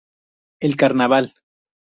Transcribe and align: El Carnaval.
El 0.59 0.77
Carnaval. 0.77 1.35